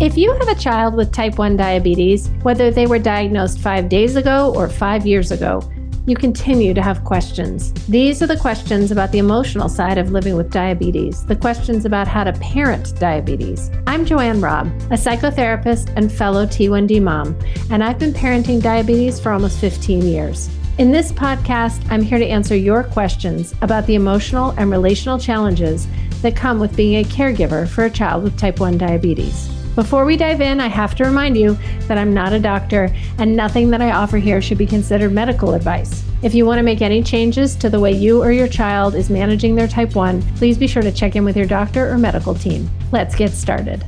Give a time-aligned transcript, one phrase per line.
[0.00, 4.16] If you have a child with type 1 diabetes, whether they were diagnosed five days
[4.16, 5.62] ago or five years ago,
[6.06, 7.70] you continue to have questions.
[7.86, 12.08] These are the questions about the emotional side of living with diabetes, the questions about
[12.08, 13.70] how to parent diabetes.
[13.86, 17.38] I'm Joanne Robb, a psychotherapist and fellow T1D mom,
[17.68, 20.48] and I've been parenting diabetes for almost 15 years.
[20.78, 25.86] In this podcast, I'm here to answer your questions about the emotional and relational challenges
[26.22, 29.59] that come with being a caregiver for a child with type 1 diabetes.
[29.76, 33.36] Before we dive in, I have to remind you that I'm not a doctor and
[33.36, 36.02] nothing that I offer here should be considered medical advice.
[36.22, 39.08] If you want to make any changes to the way you or your child is
[39.08, 42.34] managing their type 1, please be sure to check in with your doctor or medical
[42.34, 42.68] team.
[42.90, 43.84] Let's get started.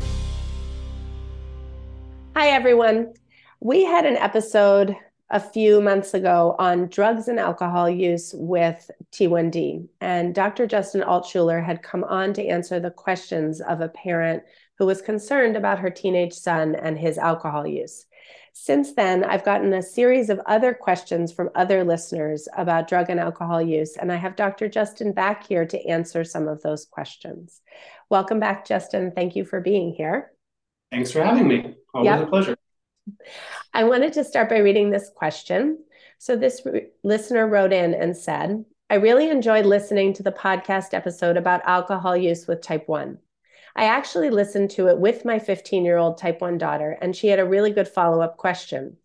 [2.36, 3.12] Hi, everyone.
[3.58, 4.94] We had an episode
[5.30, 10.66] a few months ago on drugs and alcohol use with T1D, and Dr.
[10.66, 14.42] Justin Altschuler had come on to answer the questions of a parent
[14.82, 18.04] who was concerned about her teenage son and his alcohol use.
[18.52, 23.20] Since then, I've gotten a series of other questions from other listeners about drug and
[23.20, 24.68] alcohol use, and I have Dr.
[24.68, 27.60] Justin back here to answer some of those questions.
[28.10, 29.12] Welcome back, Justin.
[29.12, 30.32] Thank you for being here.
[30.90, 31.76] Thanks for having me.
[31.94, 32.22] Always yep.
[32.22, 32.56] a pleasure.
[33.72, 35.78] I wanted to start by reading this question.
[36.18, 40.92] So, this re- listener wrote in and said, I really enjoyed listening to the podcast
[40.92, 43.16] episode about alcohol use with type 1.
[43.74, 47.28] I actually listened to it with my 15 year old type 1 daughter, and she
[47.28, 48.96] had a really good follow up question.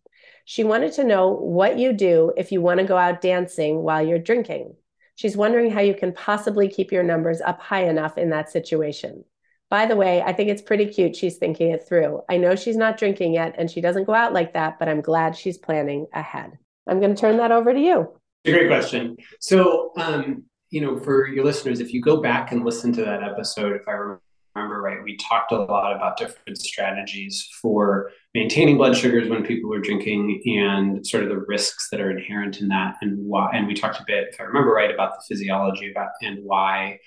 [0.44, 4.06] She wanted to know what you do if you want to go out dancing while
[4.06, 4.76] you're drinking.
[5.14, 9.24] She's wondering how you can possibly keep your numbers up high enough in that situation.
[9.70, 12.22] By the way, I think it's pretty cute she's thinking it through.
[12.30, 15.02] I know she's not drinking yet and she doesn't go out like that, but I'm
[15.02, 16.56] glad she's planning ahead.
[16.86, 18.08] I'm going to turn that over to you.
[18.46, 19.16] A great question.
[19.40, 23.22] So, um, you know, for your listeners, if you go back and listen to that
[23.22, 24.22] episode, if I remember
[24.54, 29.72] remember right, we talked a lot about different strategies for maintaining blood sugars when people
[29.74, 33.50] are drinking and sort of the risks that are inherent in that and why.
[33.52, 36.98] And we talked a bit, if I remember right, about the physiology about and why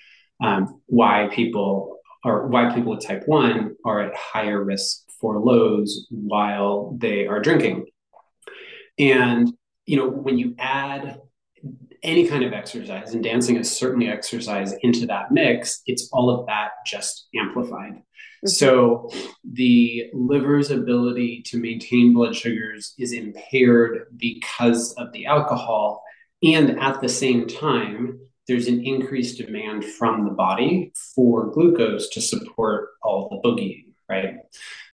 [0.42, 6.06] um, why people or why people with type one are at higher risk for lows
[6.10, 7.86] while they are drinking.
[8.98, 9.52] And
[9.86, 11.20] you know, when you add
[12.02, 16.46] any kind of exercise, and dancing is certainly exercise into that mix, it's all of
[16.46, 17.92] that just amplified.
[17.92, 18.48] Mm-hmm.
[18.48, 19.10] So
[19.44, 26.02] the liver's ability to maintain blood sugars is impaired because of the alcohol.
[26.42, 32.20] And at the same time, there's an increased demand from the body for glucose to
[32.20, 34.34] support all the boogieing, right?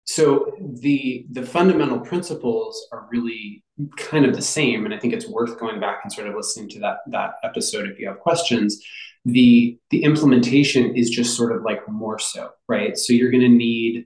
[0.06, 3.64] So the the fundamental principles are really
[3.97, 6.69] kind of the same, and I think it's worth going back and sort of listening
[6.69, 8.84] to that that episode if you have questions.
[9.25, 12.97] The the implementation is just sort of like more so, right?
[12.97, 14.06] So you're going to need,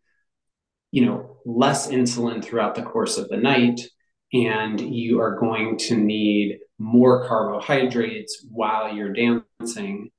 [0.91, 3.81] you know, less insulin throughout the course of the night,
[4.34, 10.12] and you are going to need more carbohydrates while you're dancing.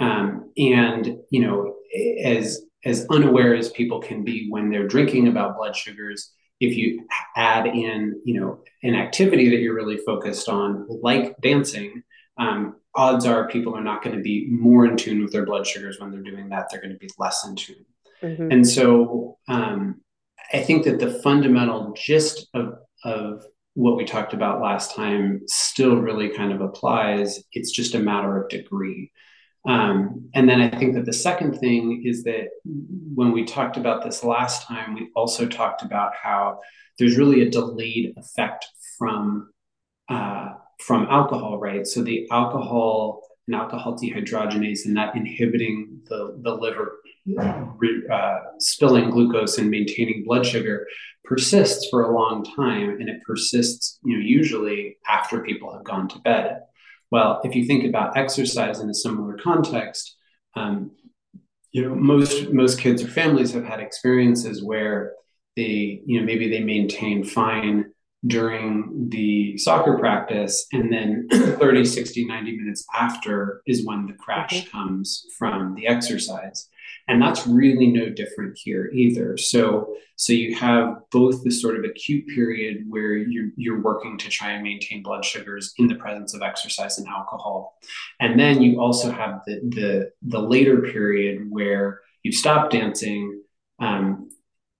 [0.00, 1.76] Um, and you know,
[2.24, 6.32] as as unaware as people can be when they're drinking about blood sugars.
[6.58, 12.02] If you add in you know an activity that you're really focused on like dancing
[12.38, 15.66] um, odds are people are not going to be more in tune with their blood
[15.66, 16.68] sugars when they're doing that.
[16.70, 17.84] They're going to be less in tune.
[18.22, 18.50] Mm-hmm.
[18.50, 20.00] and so um,
[20.54, 23.44] i think that the fundamental gist of, of
[23.76, 27.44] what we talked about last time still really kind of applies.
[27.52, 29.12] It's just a matter of degree
[29.66, 32.48] um, and then I think that the second thing is that
[33.14, 36.60] when we talked about this last time, we also talked about how
[36.98, 38.66] there's really a delayed effect
[38.98, 39.50] from
[40.08, 41.86] uh, from alcohol, right?
[41.86, 46.98] So the alcohol and alcohol dehydrogenase and that inhibiting the, the liver
[48.12, 50.86] uh, spilling glucose and maintaining blood sugar
[51.24, 56.08] persists for a long time and it persists you know usually after people have gone
[56.08, 56.60] to bed
[57.10, 60.16] well, if you think about exercise in a similar context,
[60.54, 60.92] um,
[61.72, 65.12] you know, most most kids or families have had experiences where
[65.56, 67.92] they, you know, maybe they maintain fine
[68.26, 74.52] during the soccer practice and then 30 60 90 minutes after is when the crash
[74.52, 74.66] okay.
[74.70, 76.68] comes from the exercise
[77.08, 79.36] and that's really no different here either.
[79.36, 84.30] So so you have both the sort of acute period where you're, you're working to
[84.30, 87.78] try and maintain blood sugars in the presence of exercise and alcohol.
[88.18, 93.42] And then you also have the the, the later period where you stop dancing.
[93.78, 94.30] Um,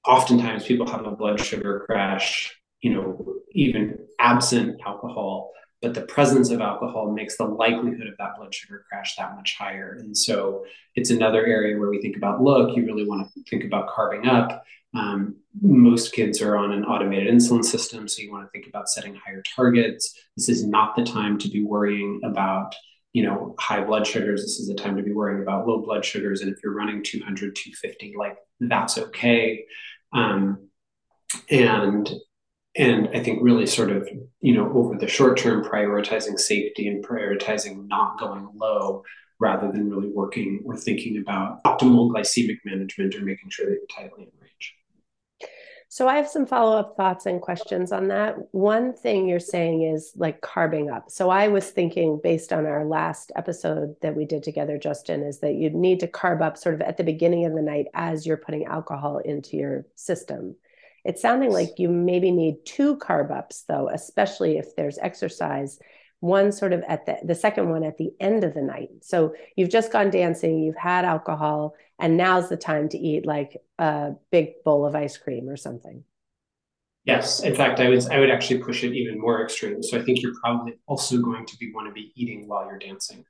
[0.06, 5.50] oftentimes people have a blood sugar crash you know even absent alcohol
[5.82, 9.56] but the presence of alcohol makes the likelihood of that blood sugar crash that much
[9.58, 9.96] higher.
[10.00, 10.64] And so
[10.94, 14.26] it's another area where we think about look, you really want to think about carbing
[14.26, 14.64] up.
[14.94, 18.88] Um, most kids are on an automated insulin system, so you want to think about
[18.88, 20.18] setting higher targets.
[20.36, 22.74] This is not the time to be worrying about
[23.12, 26.04] you know high blood sugars this is the time to be worrying about low blood
[26.04, 29.64] sugars and if you're running 200 250 like that's okay
[30.12, 30.68] um,
[31.50, 32.12] and
[32.76, 34.08] and i think really sort of
[34.40, 39.02] you know over the short term prioritizing safety and prioritizing not going low
[39.38, 43.86] rather than really working or thinking about optimal glycemic management or making sure that you're
[43.96, 44.74] tightly in range
[45.88, 48.36] so I have some follow up thoughts and questions on that.
[48.52, 51.10] One thing you're saying is like carbing up.
[51.10, 55.38] So I was thinking, based on our last episode that we did together, Justin, is
[55.38, 58.26] that you need to carb up sort of at the beginning of the night as
[58.26, 60.56] you're putting alcohol into your system.
[61.06, 65.78] It's sounding like you maybe need two carb ups, though, especially if there's exercise
[66.20, 68.88] one sort of at the the second one at the end of the night.
[69.02, 73.56] So you've just gone dancing you've had alcohol and now's the time to eat like
[73.78, 76.04] a big bowl of ice cream or something.
[77.04, 77.40] Yes.
[77.40, 79.82] In fact i would i would actually push it even more extreme.
[79.82, 82.78] So i think you're probably also going to be want to be eating while you're
[82.78, 83.24] dancing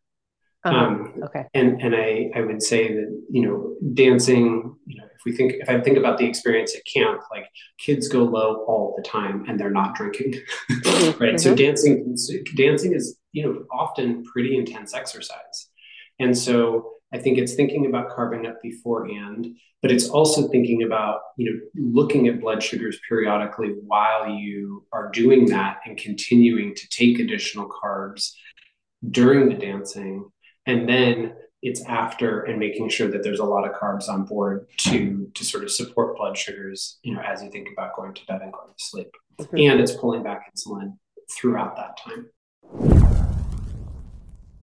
[0.67, 0.77] uh-huh.
[0.77, 1.45] Um, okay.
[1.55, 5.55] And and I I would say that you know dancing you know if we think
[5.61, 7.47] if I think about the experience at camp like
[7.79, 10.35] kids go low all the time and they're not drinking
[10.71, 11.19] mm-hmm.
[11.23, 11.37] right mm-hmm.
[11.37, 12.17] so dancing
[12.57, 15.69] dancing is you know often pretty intense exercise
[16.19, 19.47] and so I think it's thinking about carbing up beforehand
[19.83, 25.11] but it's also thinking about you know looking at blood sugars periodically while you are
[25.11, 28.33] doing that and continuing to take additional carbs
[29.11, 30.29] during the dancing
[30.67, 34.67] and then it's after and making sure that there's a lot of carbs on board
[34.79, 38.25] to to sort of support blood sugars you know as you think about going to
[38.27, 39.09] bed and going to sleep.
[39.41, 39.71] Mm-hmm.
[39.71, 40.97] and it's pulling back insulin
[41.39, 42.31] throughout that time.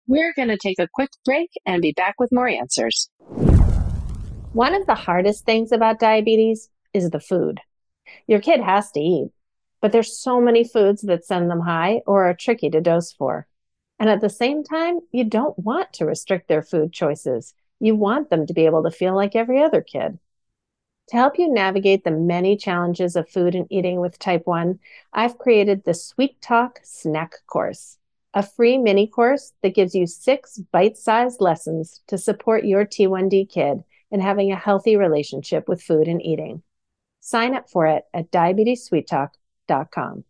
[0.09, 3.11] We're going to take a quick break and be back with more answers.
[4.53, 7.61] One of the hardest things about diabetes is the food.
[8.27, 9.31] Your kid has to eat
[9.81, 13.47] but there's so many foods that send them high or are tricky to dose for
[13.99, 17.55] and at the same time, you don't want to restrict their food choices.
[17.81, 20.19] You want them to be able to feel like every other kid.
[21.09, 24.79] To help you navigate the many challenges of food and eating with type 1,
[25.13, 27.97] I've created the Sweet Talk Snack Course,
[28.35, 33.49] a free mini course that gives you six bite sized lessons to support your T1D
[33.49, 36.63] kid in having a healthy relationship with food and eating.
[37.21, 40.25] Sign up for it at diabetessweettalk.com.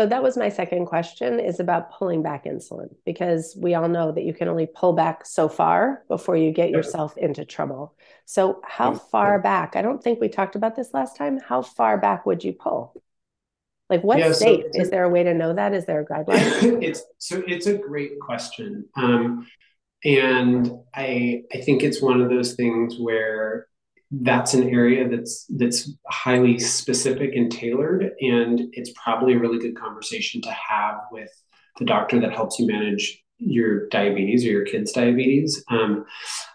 [0.00, 4.12] So that was my second question is about pulling back insulin because we all know
[4.12, 7.94] that you can only pull back so far before you get yourself into trouble.
[8.24, 9.76] So how far back?
[9.76, 11.38] I don't think we talked about this last time.
[11.38, 12.94] How far back would you pull?
[13.90, 14.64] Like what yeah, safe?
[14.72, 15.74] So is there a way to know that?
[15.74, 16.82] Is there a guideline?
[16.82, 18.86] it's so it's a great question.
[18.96, 19.46] Um,
[20.02, 23.66] and I I think it's one of those things where
[24.10, 29.76] that's an area that's that's highly specific and tailored and it's probably a really good
[29.76, 31.30] conversation to have with
[31.78, 35.64] the doctor that helps you manage your diabetes or your kids diabetes.
[35.70, 36.04] Um,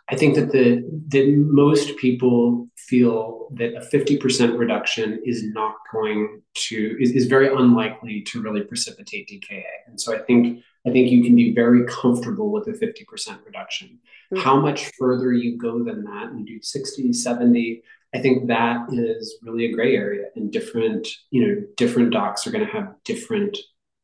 [0.10, 6.42] i think that the that most people feel that a 50% reduction is not going
[6.54, 11.10] to is, is very unlikely to really precipitate dka and so i think I think
[11.10, 14.00] you can be very comfortable with a 50% reduction.
[14.34, 14.44] Mm-hmm.
[14.44, 17.82] How much further you go than that, and do 60, 70,
[18.14, 20.28] I think that is really a gray area.
[20.36, 23.58] And different, you know, different docs are going to have different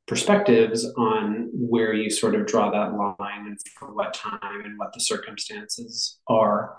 [0.07, 4.91] perspectives on where you sort of draw that line and for what time and what
[4.93, 6.75] the circumstances are.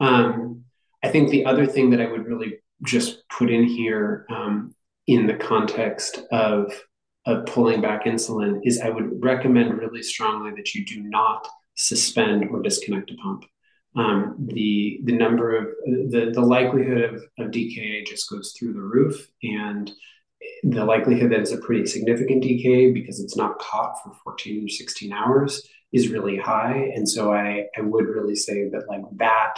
[0.00, 0.64] Um,
[1.02, 4.74] I think the other thing that I would really just put in here um,
[5.06, 6.72] in the context of
[7.26, 12.48] of pulling back insulin is I would recommend really strongly that you do not suspend
[12.50, 13.44] or disconnect a pump.
[13.96, 18.80] Um, the the number of the the likelihood of, of DKA just goes through the
[18.80, 19.90] roof, and
[20.62, 24.68] the likelihood that it's a pretty significant DKA because it's not caught for 14 or
[24.68, 26.92] 16 hours is really high.
[26.94, 29.54] And so I I would really say that like that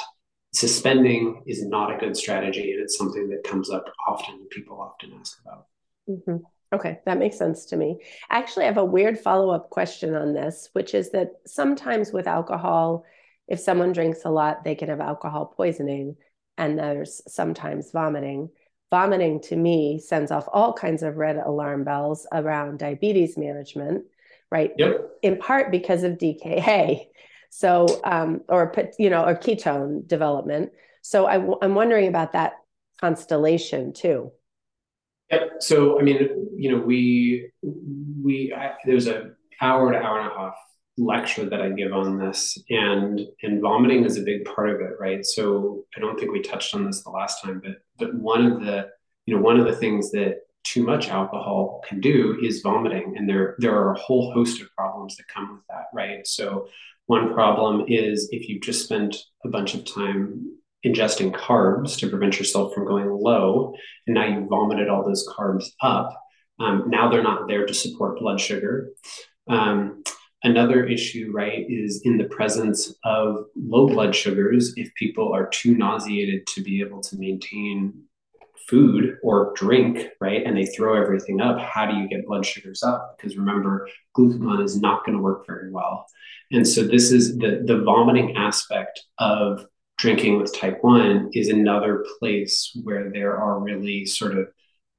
[0.54, 4.46] suspending is not a good strategy, and it's something that comes up often.
[4.50, 5.66] People often ask about.
[6.08, 6.36] Mm-hmm.
[6.72, 7.98] Okay, that makes sense to me.
[8.28, 12.26] Actually, I have a weird follow up question on this, which is that sometimes with
[12.26, 13.04] alcohol,
[13.46, 16.16] if someone drinks a lot, they can have alcohol poisoning,
[16.58, 18.50] and there's sometimes vomiting.
[18.90, 24.04] Vomiting to me sends off all kinds of red alarm bells around diabetes management,
[24.50, 24.72] right?
[24.76, 25.10] Yep.
[25.22, 27.06] In part because of DKA,
[27.50, 30.72] so um, or you know, or ketone development.
[31.00, 32.54] So I, I'm wondering about that
[33.00, 34.32] constellation too.
[35.30, 35.50] Yep.
[35.60, 39.30] So I mean, you know, we we I, there's a
[39.60, 40.54] hour to hour and a half
[40.96, 44.92] lecture that I give on this, and and vomiting is a big part of it,
[44.98, 45.24] right?
[45.24, 48.60] So I don't think we touched on this the last time, but but one of
[48.60, 48.88] the
[49.26, 53.28] you know one of the things that too much alcohol can do is vomiting, and
[53.28, 56.26] there there are a whole host of problems that come with that, right?
[56.26, 56.68] So
[57.06, 60.57] one problem is if you just spent a bunch of time
[60.88, 63.74] ingesting carbs to prevent yourself from going low,
[64.06, 66.10] and now you vomited all those carbs up.
[66.60, 68.90] Um, now they're not there to support blood sugar.
[69.48, 70.02] Um,
[70.42, 74.72] another issue, right, is in the presence of low blood sugars.
[74.76, 78.02] If people are too nauseated to be able to maintain
[78.68, 82.82] food or drink, right, and they throw everything up, how do you get blood sugars
[82.82, 83.16] up?
[83.16, 86.06] Because remember, glucagon is not going to work very well.
[86.50, 89.66] And so this is the the vomiting aspect of
[89.98, 94.48] drinking with type 1 is another place where there are really sort of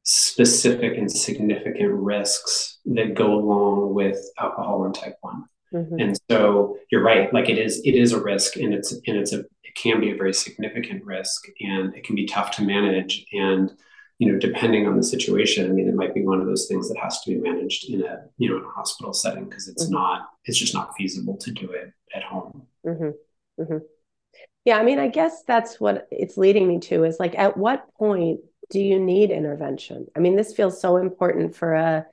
[0.04, 6.00] specific and significant risks that go along with alcohol and type 1 mm-hmm.
[6.00, 9.34] and so you're right like it is it is a risk and it's and it's
[9.34, 13.26] a it can be a very significant risk and it can be tough to manage
[13.34, 13.72] and
[14.18, 16.90] you know depending on the situation i mean it might be one of those things
[16.90, 19.86] that has to be managed in a you know in a hospital setting because it's
[19.86, 19.94] mm-hmm.
[19.96, 23.78] not it's just not feasible to do it at home mm-hmm.
[24.70, 27.92] Yeah, I mean, I guess that's what it's leading me to is like, at what
[27.96, 30.06] point do you need intervention?
[30.16, 32.06] I mean, this feels so important for a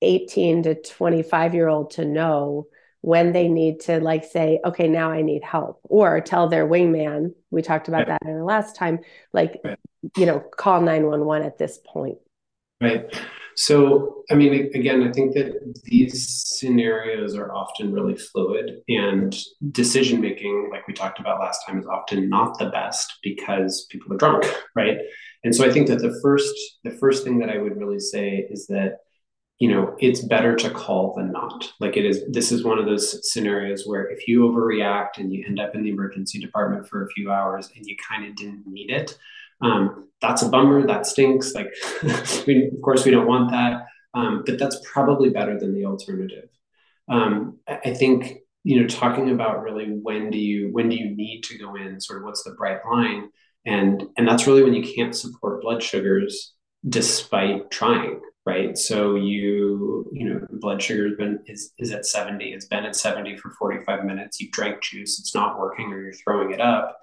[0.00, 2.66] 18 to 25 year old to know
[3.02, 7.34] when they need to like say, okay, now I need help, or tell their wingman.
[7.52, 8.98] We talked about that in the last time,
[9.32, 9.62] like,
[10.16, 12.18] you know, call 911 at this point.
[12.82, 13.04] Right.
[13.54, 19.36] So, I mean, again, I think that these scenarios are often really fluid, and
[19.70, 24.12] decision making, like we talked about last time, is often not the best because people
[24.12, 24.98] are drunk, right?
[25.44, 28.46] And so, I think that the first the first thing that I would really say
[28.50, 28.98] is that
[29.58, 32.86] you know it's better to call than not like it is this is one of
[32.86, 37.04] those scenarios where if you overreact and you end up in the emergency department for
[37.04, 39.16] a few hours and you kind of didn't need it
[39.62, 40.86] um, that's a bummer.
[40.86, 41.54] That stinks.
[41.54, 41.72] Like,
[42.46, 43.86] we, of course, we don't want that.
[44.14, 46.48] Um, but that's probably better than the alternative.
[47.08, 51.42] Um, I think you know talking about really when do you when do you need
[51.42, 53.28] to go in sort of what's the bright line
[53.66, 56.54] and and that's really when you can't support blood sugars
[56.88, 62.52] despite trying right so you you know blood sugar has been is, is at 70
[62.52, 66.12] it's been at 70 for 45 minutes you drank juice it's not working or you're
[66.12, 66.98] throwing it up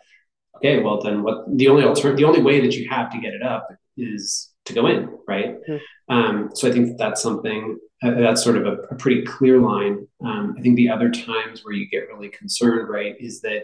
[0.60, 3.34] okay, well then what the only alternative, the only way that you have to get
[3.34, 5.56] it up is to go in, right?
[5.68, 6.14] Mm-hmm.
[6.14, 10.08] Um, so I think that's something uh, that's sort of a, a pretty clear line.
[10.24, 13.64] Um, I think the other times where you get really concerned, right, is that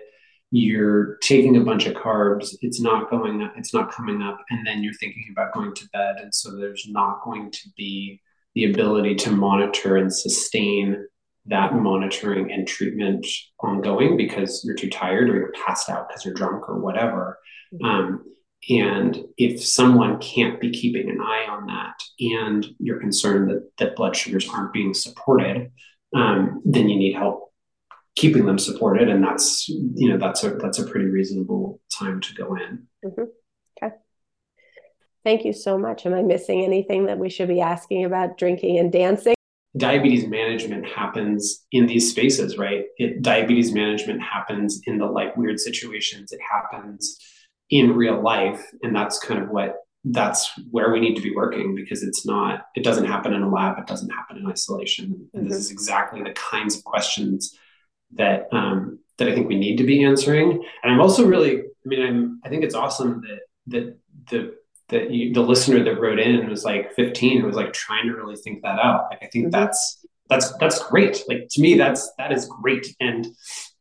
[0.51, 4.65] you're taking a bunch of carbs, it's not going up, it's not coming up, and
[4.65, 8.21] then you're thinking about going to bed, and so there's not going to be
[8.53, 11.05] the ability to monitor and sustain
[11.47, 13.25] that monitoring and treatment
[13.59, 17.39] ongoing because you're too tired or you're passed out because you're drunk or whatever.
[17.73, 17.85] Mm-hmm.
[17.85, 18.23] Um,
[18.67, 23.95] and if someone can't be keeping an eye on that and you're concerned that, that
[23.95, 25.71] blood sugars aren't being supported,
[26.15, 27.51] um, then you need help
[28.15, 29.07] keeping them supported.
[29.07, 32.87] And that's, you know, that's a, that's a pretty reasonable time to go in.
[33.05, 33.23] Mm-hmm.
[33.83, 33.95] Okay.
[35.23, 36.05] Thank you so much.
[36.07, 39.35] Am I missing anything that we should be asking about drinking and dancing?
[39.77, 42.85] Diabetes management happens in these spaces, right?
[42.97, 46.31] It, diabetes management happens in the like weird situations.
[46.31, 47.17] It happens
[47.69, 51.73] in real life, and that's kind of what that's where we need to be working
[51.73, 55.43] because it's not it doesn't happen in a lab it doesn't happen in isolation and
[55.43, 55.49] mm-hmm.
[55.49, 57.57] this is exactly the kinds of questions
[58.13, 61.87] that um, that i think we need to be answering and i'm also really i
[61.87, 63.97] mean i'm i think it's awesome that that
[64.29, 64.55] the
[64.89, 68.35] that you, the listener that wrote in was like 15 was like trying to really
[68.35, 69.07] think that out.
[69.09, 69.51] Like i think mm-hmm.
[69.51, 71.23] that's that's that's great.
[71.27, 72.95] Like to me that's that is great.
[72.99, 73.27] And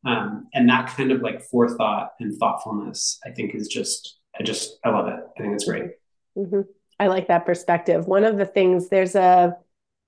[0.06, 4.78] um and that kind of like forethought and thoughtfulness i think is just i just
[4.84, 5.20] i love it.
[5.38, 5.90] I think it's great.
[6.37, 6.62] Mm-hmm.
[6.99, 8.06] i like that perspective.
[8.06, 9.56] One of the things there's a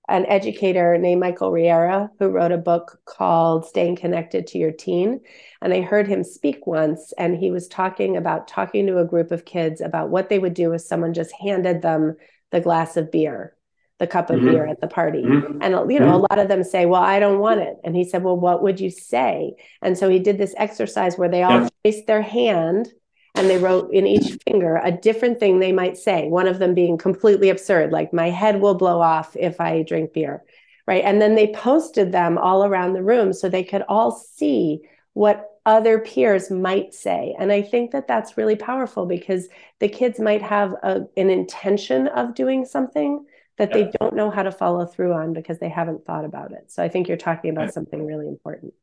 [0.09, 5.21] an educator named Michael Riera who wrote a book called Staying Connected to Your Teen.
[5.61, 9.33] And I heard him speak once, and he was talking about talking to a group
[9.33, 12.17] of kids about what they would do if someone just handed them
[12.53, 13.57] the glass of beer,
[13.99, 14.51] the cup of mm-hmm.
[14.51, 15.23] beer at the party.
[15.23, 15.59] Mm-hmm.
[15.61, 17.77] And, you know, a lot of them say, Well, I don't want it.
[17.83, 19.55] And he said, Well, what would you say?
[19.83, 21.73] And so he did this exercise where they all yep.
[21.83, 22.93] placed their hand
[23.37, 26.75] and they wrote in each finger a different thing they might say one of them
[26.75, 30.43] being completely absurd like my head will blow off if i drink beer
[30.87, 34.81] right and then they posted them all around the room so they could all see
[35.13, 37.35] what other peers might say.
[37.39, 39.49] And I think that that's really powerful because
[39.81, 43.27] the kids might have a, an intention of doing something
[43.59, 43.85] that yeah.
[43.85, 46.71] they don't know how to follow through on because they haven't thought about it.
[46.71, 48.75] So I think you're talking about something really important.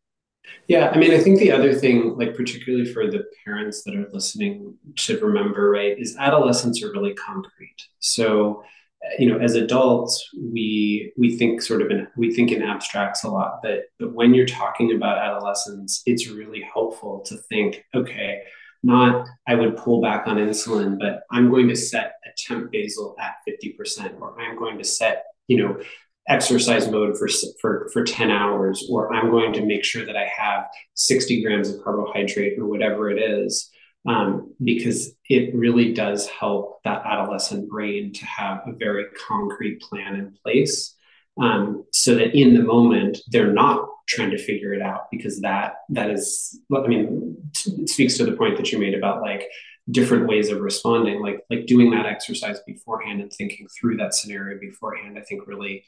[0.68, 4.10] Yeah, I mean, I think the other thing, like particularly for the parents that are
[4.12, 7.88] listening, to remember, right, is adolescents are really concrete.
[8.00, 8.64] So
[9.04, 13.24] eh, you know as adults we we think sort of in we think in abstracts
[13.24, 18.42] a lot but but when you're talking about adolescence it's really helpful to think okay
[18.82, 23.14] not i would pull back on insulin but i'm going to set a temp basal
[23.20, 25.78] at 50% or i'm going to set you know
[26.27, 27.27] exercise mode for
[27.60, 31.70] for for 10 hours or i'm going to make sure that i have 60 grams
[31.70, 33.70] of carbohydrate or whatever it is
[34.06, 40.15] um, because it really does help that adolescent brain to have a very concrete plan
[40.15, 40.96] in place
[41.42, 45.75] um, so that in the moment they're not trying to figure it out because that
[45.89, 49.50] that is i mean it speaks to the point that you made about like
[49.92, 54.58] different ways of responding like like doing that exercise beforehand and thinking through that scenario
[54.60, 55.84] beforehand i think really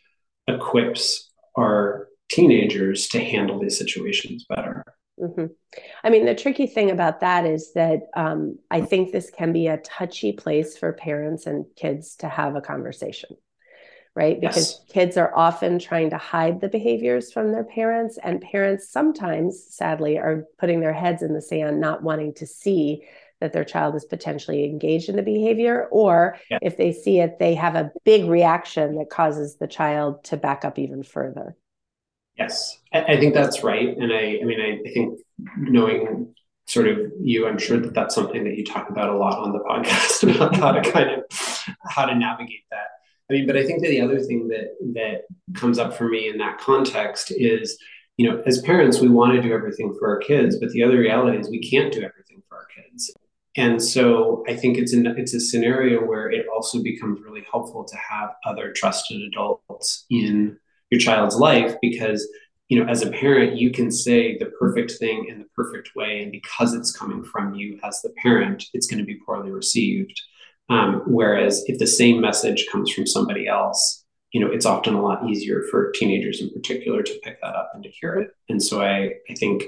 [0.47, 4.83] equips our teenagers to handle these situations better
[5.19, 5.45] Mm-hmm.
[6.03, 9.67] I mean, the tricky thing about that is that um, I think this can be
[9.67, 13.37] a touchy place for parents and kids to have a conversation,
[14.13, 14.39] right?
[14.39, 14.85] Because yes.
[14.89, 20.17] kids are often trying to hide the behaviors from their parents, and parents sometimes, sadly,
[20.17, 23.03] are putting their heads in the sand, not wanting to see
[23.41, 26.59] that their child is potentially engaged in the behavior, or yeah.
[26.61, 30.65] if they see it, they have a big reaction that causes the child to back
[30.65, 31.55] up even further.
[32.37, 33.95] Yes, I, think that's right.
[33.95, 35.19] And I, I mean, I, I, think
[35.57, 39.39] knowing sort of you, I'm sure that that's something that you talk about a lot
[39.39, 41.23] on the podcast about how to kind of
[41.89, 42.87] how to navigate that.
[43.29, 45.21] I mean, but I think that the other thing that that
[45.57, 47.77] comes up for me in that context is,
[48.17, 50.97] you know, as parents, we want to do everything for our kids, but the other
[50.97, 53.11] reality is we can't do everything for our kids.
[53.57, 57.85] And so I think it's in it's a scenario where it also becomes really helpful
[57.85, 60.57] to have other trusted adults in
[60.89, 62.27] your child's life because
[62.67, 66.21] you know as a parent you can say the perfect thing in the perfect way
[66.21, 70.21] and because it's coming from you as the parent it's going to be poorly received.
[70.67, 75.01] Um, whereas if the same message comes from somebody else you know it's often a
[75.01, 78.31] lot easier for teenagers in particular to pick that up and to hear it.
[78.49, 79.63] And so i i think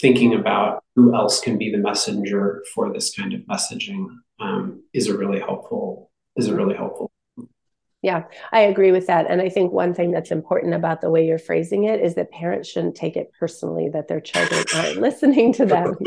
[0.00, 4.06] thinking about who else can be the messenger for this kind of messaging
[4.40, 7.10] um, is a really helpful is a really helpful
[8.04, 9.30] yeah, I agree with that.
[9.30, 12.30] And I think one thing that's important about the way you're phrasing it is that
[12.30, 15.96] parents shouldn't take it personally that their children aren't listening to them.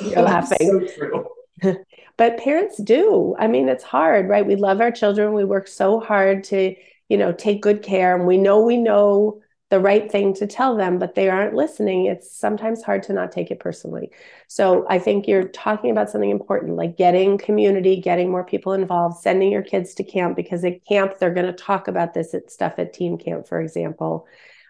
[0.00, 0.88] you're laughing.
[0.98, 1.34] So
[2.16, 3.36] but parents do.
[3.38, 4.46] I mean, it's hard, right?
[4.46, 5.34] We love our children.
[5.34, 6.74] We work so hard to,
[7.10, 8.16] you know, take good care.
[8.16, 12.06] And we know we know the right thing to tell them, but they aren't listening,
[12.06, 14.10] it's sometimes hard to not take it personally.
[14.46, 19.18] So I think you're talking about something important, like getting community, getting more people involved,
[19.20, 22.50] sending your kids to camp because at camp they're going to talk about this at
[22.50, 24.26] stuff at team camp, for example,